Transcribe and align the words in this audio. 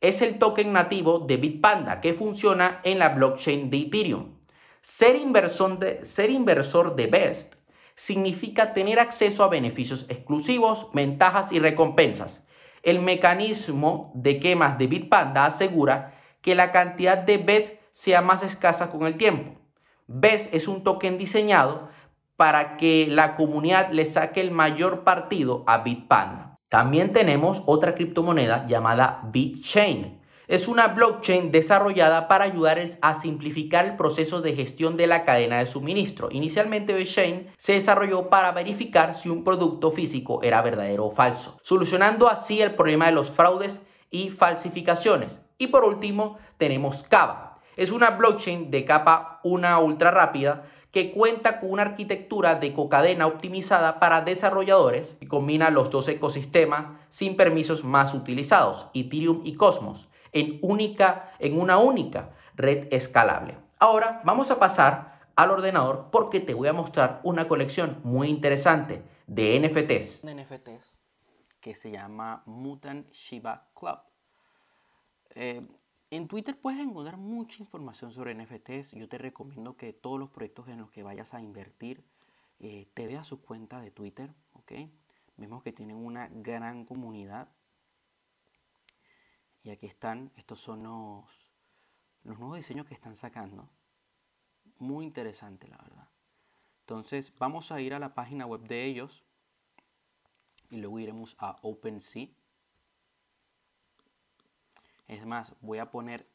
Es 0.00 0.20
el 0.22 0.38
token 0.38 0.72
nativo 0.72 1.20
de 1.20 1.36
Bitpanda 1.36 2.00
que 2.00 2.14
funciona 2.14 2.80
en 2.84 2.98
la 2.98 3.10
blockchain 3.10 3.70
de 3.70 3.78
Ethereum. 3.78 4.36
Ser 4.80 5.16
inversor 5.16 6.96
de 6.96 7.06
Best 7.06 7.55
significa 7.96 8.74
tener 8.74 9.00
acceso 9.00 9.42
a 9.42 9.48
beneficios 9.48 10.06
exclusivos, 10.08 10.88
ventajas 10.92 11.50
y 11.50 11.58
recompensas. 11.58 12.46
El 12.82 13.00
mecanismo 13.00 14.12
de 14.14 14.38
quemas 14.38 14.78
de 14.78 14.86
Bitpanda 14.86 15.46
asegura 15.46 16.14
que 16.40 16.54
la 16.54 16.70
cantidad 16.70 17.18
de 17.18 17.38
Best 17.38 17.80
sea 17.90 18.22
más 18.22 18.44
escasa 18.44 18.90
con 18.90 19.06
el 19.06 19.16
tiempo. 19.16 19.58
Best 20.06 20.54
es 20.54 20.68
un 20.68 20.84
token 20.84 21.18
diseñado 21.18 21.88
para 22.36 22.76
que 22.76 23.08
la 23.08 23.34
comunidad 23.34 23.90
le 23.90 24.04
saque 24.04 24.40
el 24.40 24.50
mayor 24.52 25.02
partido 25.02 25.64
a 25.66 25.78
Bitpanda. 25.78 26.58
También 26.68 27.12
tenemos 27.12 27.62
otra 27.66 27.94
criptomoneda 27.94 28.66
llamada 28.66 29.22
BitChain, 29.32 30.20
es 30.48 30.68
una 30.68 30.88
blockchain 30.88 31.50
desarrollada 31.50 32.28
para 32.28 32.44
ayudar 32.44 32.80
a 33.00 33.14
simplificar 33.14 33.84
el 33.84 33.96
proceso 33.96 34.40
de 34.40 34.54
gestión 34.54 34.96
de 34.96 35.08
la 35.08 35.24
cadena 35.24 35.58
de 35.58 35.66
suministro. 35.66 36.28
Inicialmente, 36.30 36.94
Blockchain 36.94 37.48
se 37.56 37.72
desarrolló 37.72 38.28
para 38.28 38.52
verificar 38.52 39.14
si 39.14 39.28
un 39.28 39.42
producto 39.42 39.90
físico 39.90 40.40
era 40.42 40.62
verdadero 40.62 41.06
o 41.06 41.10
falso, 41.10 41.58
solucionando 41.62 42.28
así 42.28 42.60
el 42.60 42.74
problema 42.74 43.06
de 43.06 43.12
los 43.12 43.30
fraudes 43.30 43.82
y 44.10 44.30
falsificaciones. 44.30 45.40
Y 45.58 45.68
por 45.68 45.84
último, 45.84 46.38
tenemos 46.58 47.02
Kava. 47.02 47.58
Es 47.76 47.90
una 47.90 48.10
blockchain 48.10 48.70
de 48.70 48.84
capa 48.84 49.40
una 49.42 49.78
ultra 49.80 50.10
rápida 50.10 50.66
que 50.92 51.12
cuenta 51.12 51.60
con 51.60 51.72
una 51.72 51.82
arquitectura 51.82 52.54
de 52.54 52.72
cocadena 52.72 53.26
optimizada 53.26 53.98
para 53.98 54.22
desarrolladores 54.22 55.18
y 55.20 55.26
combina 55.26 55.70
los 55.70 55.90
dos 55.90 56.08
ecosistemas 56.08 56.86
sin 57.08 57.36
permisos 57.36 57.84
más 57.84 58.14
utilizados, 58.14 58.86
Ethereum 58.94 59.42
y 59.44 59.54
Cosmos 59.54 60.08
en, 60.32 60.58
única, 60.62 61.32
en 61.38 61.60
una 61.60 61.78
única 61.78 62.30
red 62.54 62.88
escalable. 62.92 63.56
Ahora 63.78 64.22
vamos 64.24 64.50
a 64.50 64.58
pasar 64.58 65.30
al 65.36 65.50
ordenador 65.50 66.08
porque 66.10 66.40
te 66.40 66.54
voy 66.54 66.68
a 66.68 66.72
mostrar 66.72 67.20
una 67.22 67.46
colección 67.48 68.00
muy 68.04 68.28
interesante 68.28 69.02
de 69.26 69.60
NFTs. 69.60 70.24
NFTs 70.24 70.96
que 71.66 71.74
se 71.74 71.90
llama 71.90 72.44
Mutant 72.46 73.10
Shiba 73.10 73.68
Club. 73.74 73.98
Eh, 75.30 75.66
en 76.10 76.28
Twitter 76.28 76.56
puedes 76.56 76.78
encontrar 76.78 77.16
mucha 77.16 77.60
información 77.60 78.12
sobre 78.12 78.36
NFTs. 78.36 78.92
Yo 78.92 79.08
te 79.08 79.18
recomiendo 79.18 79.76
que 79.76 79.92
todos 79.92 80.20
los 80.20 80.30
proyectos 80.30 80.68
en 80.68 80.78
los 80.78 80.92
que 80.92 81.02
vayas 81.02 81.34
a 81.34 81.40
invertir 81.40 82.04
eh, 82.60 82.86
te 82.94 83.08
veas 83.08 83.26
su 83.26 83.42
cuenta 83.42 83.80
de 83.80 83.90
Twitter. 83.90 84.32
¿okay? 84.52 84.92
Vemos 85.36 85.64
que 85.64 85.72
tienen 85.72 85.96
una 85.96 86.28
gran 86.30 86.84
comunidad 86.84 87.48
y 89.66 89.70
aquí 89.70 89.86
están, 89.86 90.30
estos 90.36 90.60
son 90.60 90.84
los, 90.84 91.24
nuevos 92.22 92.56
diseños 92.56 92.86
que 92.86 92.94
están 92.94 93.16
sacando. 93.16 93.68
Muy 94.78 95.04
interesante, 95.04 95.66
la 95.66 95.78
verdad. 95.78 96.08
Entonces, 96.82 97.32
vamos 97.36 97.72
a 97.72 97.80
ir 97.80 97.92
a 97.92 97.98
la 97.98 98.14
página 98.14 98.46
web 98.46 98.60
de 98.60 98.84
ellos 98.84 99.24
y 100.70 100.76
luego 100.76 101.00
iremos 101.00 101.34
a 101.40 101.58
OpenSea. 101.62 102.28
Es 105.08 105.26
más, 105.26 105.52
voy 105.60 105.78
a 105.78 105.90
poner 105.90 106.28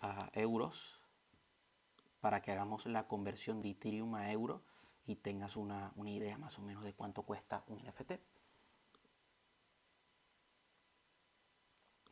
a 0.00 0.28
euros 0.32 1.00
para 2.20 2.42
que 2.42 2.50
hagamos 2.50 2.84
la 2.86 3.06
conversión 3.06 3.62
de 3.62 3.70
Ethereum 3.70 4.16
a 4.16 4.32
euro 4.32 4.64
y 5.06 5.14
tengas 5.14 5.54
una, 5.54 5.92
una 5.94 6.10
idea 6.10 6.36
más 6.36 6.58
o 6.58 6.62
menos 6.62 6.82
de 6.82 6.94
cuánto 6.94 7.22
cuesta 7.22 7.62
un 7.68 7.78
NFT. 7.78 8.14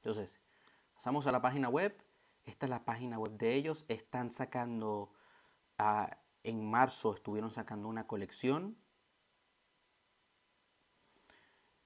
Entonces, 0.04 0.38
pasamos 0.94 1.26
a 1.26 1.32
la 1.32 1.40
página 1.40 1.70
web. 1.70 1.96
Esta 2.44 2.66
es 2.66 2.70
la 2.70 2.84
página 2.84 3.18
web 3.18 3.32
de 3.38 3.54
ellos. 3.54 3.86
Están 3.88 4.30
sacando, 4.30 5.14
ah, 5.78 6.18
en 6.42 6.62
marzo 6.62 7.14
estuvieron 7.14 7.50
sacando 7.50 7.88
una 7.88 8.06
colección. 8.06 8.76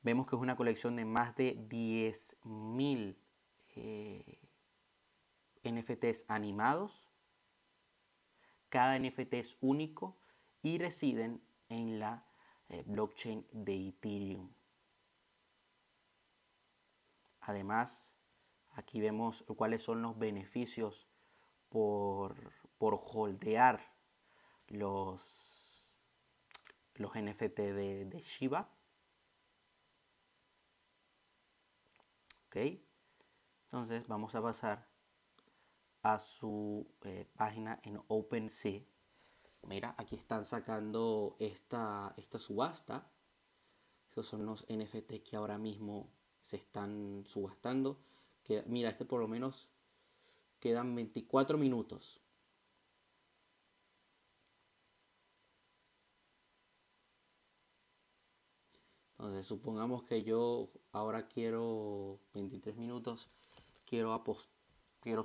Vemos 0.03 0.27
que 0.27 0.35
es 0.35 0.43
una 0.43 0.57
colección 0.57 0.97
de 0.97 1.05
más 1.05 1.37
de 1.37 1.57
10.000 1.69 3.17
eh, 3.77 4.39
NFTs 5.63 6.25
animados. 6.27 7.09
Cada 8.69 8.99
NFT 8.99 9.35
es 9.35 9.57
único 9.61 10.19
y 10.61 10.79
residen 10.79 11.41
en 11.69 12.01
la 12.01 12.27
eh, 12.69 12.83
blockchain 12.85 13.47
de 13.53 13.89
Ethereum. 13.89 14.58
Además, 17.49 18.15
aquí 18.73 19.01
vemos 19.01 19.43
cuáles 19.57 19.83
son 19.83 20.03
los 20.03 20.19
beneficios 20.19 21.09
por, 21.71 22.53
holdear 22.79 23.81
los, 24.67 25.97
los 26.97 27.15
NFT 27.15 27.59
de, 27.59 28.21
Shiba. 28.21 28.71
Ok, 32.49 32.57
entonces 33.65 34.07
vamos 34.07 34.35
a 34.35 34.43
pasar 34.43 34.87
a 36.03 36.19
su 36.19 36.95
eh, 37.05 37.27
página 37.35 37.81
en 37.83 37.99
OpenSea. 38.09 38.83
Mira, 39.63 39.95
aquí 39.97 40.17
están 40.17 40.45
sacando 40.45 41.39
esta, 41.41 42.13
esta 42.19 42.39
subasta. 42.39 43.11
Estos 44.05 44.27
son 44.27 44.45
los 44.45 44.67
NFT 44.69 45.23
que 45.25 45.37
ahora 45.37 45.57
mismo 45.57 46.18
se 46.43 46.57
están 46.57 47.25
subastando. 47.27 47.99
Que, 48.45 48.63
mira, 48.67 48.91
este 48.91 49.05
por 49.05 49.21
lo 49.21 49.29
menos 49.29 49.69
quedan 50.61 50.95
24 50.95 51.59
minutos. 51.59 52.21
Entonces, 59.19 59.47
supongamos 59.47 60.05
que 60.05 60.23
yo 60.23 60.71
ahora 60.93 61.27
quiero 61.27 62.21
23 62.35 62.77
minutos, 62.77 63.29
quiero, 63.85 64.23
quiero 65.01 65.25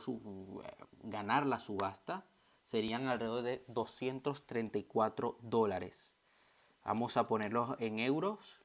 ganar 1.03 1.45
la 1.45 1.59
subasta. 1.59 2.25
serían 2.63 3.07
alrededor 3.07 3.43
de 3.43 3.63
234 3.67 5.37
dólares. 5.41 6.15
Vamos 6.83 7.17
a 7.17 7.27
ponerlos 7.27 7.75
en 7.79 7.99
euros. 7.99 8.62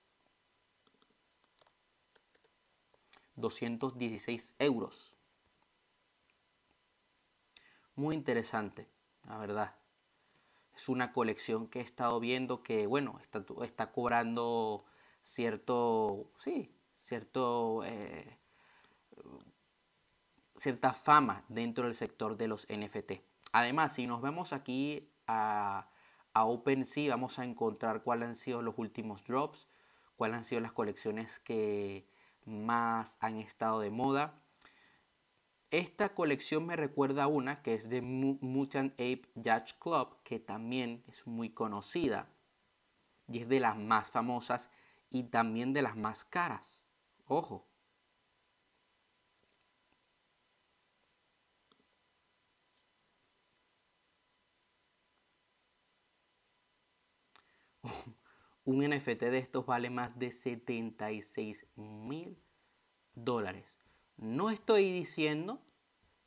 216 3.41 4.55
euros. 4.59 5.15
Muy 7.95 8.15
interesante, 8.15 8.89
la 9.25 9.39
verdad. 9.39 9.75
Es 10.75 10.89
una 10.89 11.13
colección 11.13 11.69
que 11.69 11.81
he 11.81 11.83
estado 11.83 12.21
viendo 12.21 12.63
que, 12.63 12.87
bueno, 12.87 13.19
está, 13.21 13.45
está 13.63 13.91
cobrando 13.91 14.85
cierto, 15.23 16.31
sí, 16.39 16.73
cierto, 16.97 17.83
eh, 17.85 18.39
cierta 20.57 20.93
fama 20.93 21.45
dentro 21.49 21.85
del 21.85 21.95
sector 21.95 22.37
de 22.37 22.49
los 22.49 22.67
NFT. 22.69 23.15
Además, 23.53 23.95
si 23.95 24.07
nos 24.07 24.23
vemos 24.23 24.53
aquí 24.53 25.13
a, 25.27 25.91
a 26.33 26.45
OpenSea, 26.45 27.11
vamos 27.11 27.39
a 27.39 27.45
encontrar 27.45 28.03
cuáles 28.03 28.29
han 28.29 28.35
sido 28.37 28.63
los 28.63 28.79
últimos 28.79 29.25
drops, 29.25 29.69
cuáles 30.17 30.37
han 30.37 30.45
sido 30.45 30.61
las 30.61 30.73
colecciones 30.73 31.41
que 31.41 32.07
más 32.49 33.19
han 33.21 33.37
estado 33.39 33.81
de 33.81 33.91
moda. 33.91 34.43
Esta 35.71 36.15
colección 36.15 36.67
me 36.67 36.77
recuerda 36.77 37.23
a 37.23 37.27
una 37.27 37.63
que 37.63 37.73
es 37.73 37.89
de 37.89 38.03
Mutant 38.03 38.93
Ape 39.01 39.23
Yacht 39.35 39.79
Club, 39.79 40.23
que 40.23 40.39
también 40.39 41.03
es 41.07 41.27
muy 41.27 41.49
conocida 41.49 42.29
y 43.29 43.39
es 43.41 43.49
de 43.49 43.61
las 43.61 43.77
más 43.79 44.11
famosas 44.11 44.71
y 45.11 45.25
también 45.25 45.73
de 45.73 45.83
las 45.83 45.97
más 45.97 46.25
caras. 46.25 46.83
Ojo. 47.27 47.67
Un 58.69 58.87
NFT 58.87 59.23
de 59.23 59.39
estos 59.39 59.65
vale 59.65 59.89
más 59.89 60.19
de 60.19 60.31
76 60.31 61.67
mil 61.77 62.37
dólares. 63.15 63.79
No 64.19 64.51
estoy 64.51 64.93
diciendo 64.93 65.63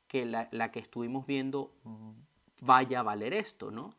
que 0.07 0.25
la, 0.25 0.71
que 0.71 0.79
estuvimos 0.79 1.27
viendo 1.27 1.71
vaya 2.59 3.01
a 3.01 3.03
valer 3.03 3.35
esto, 3.35 3.69
¿no? 3.69 3.93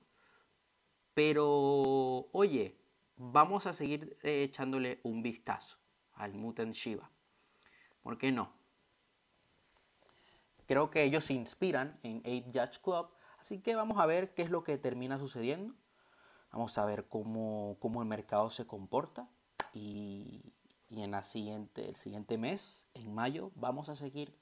Pero, 1.14 2.26
oye, 2.32 2.74
vamos 3.16 3.66
a 3.66 3.72
seguir 3.72 4.18
eh, 4.24 4.42
echándole 4.42 4.98
un 5.04 5.22
vistazo 5.22 5.78
al 6.14 6.34
Mutant 6.34 6.74
Shiva. 6.74 7.08
¿Por 8.02 8.18
qué 8.18 8.32
no? 8.32 8.52
Creo 10.66 10.90
que 10.90 11.04
ellos 11.04 11.26
se 11.26 11.34
inspiran 11.34 11.96
en 12.02 12.18
Ape 12.22 12.50
Judge 12.52 12.80
Club, 12.82 13.08
así 13.38 13.60
que 13.60 13.76
vamos 13.76 14.00
a 14.00 14.06
ver 14.06 14.34
qué 14.34 14.42
es 14.42 14.50
lo 14.50 14.64
que 14.64 14.78
termina 14.78 15.20
sucediendo. 15.20 15.76
Vamos 16.52 16.76
a 16.76 16.84
ver 16.84 17.08
cómo, 17.08 17.76
cómo 17.80 18.02
el 18.02 18.08
mercado 18.08 18.50
se 18.50 18.66
comporta 18.66 19.28
y, 19.72 20.52
en 20.90 21.10
la 21.10 21.22
siguiente, 21.22 21.88
el 21.88 21.94
siguiente 21.94 22.36
mes, 22.36 22.84
en 22.92 23.14
mayo, 23.14 23.50
vamos 23.54 23.88
a 23.88 23.96
seguir 23.96 24.38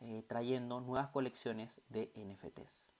eh, 0.00 0.22
trayendo 0.28 0.80
nuevas 0.80 1.08
colecciones 1.08 1.80
de 1.88 2.12
NFTs. 2.14 2.90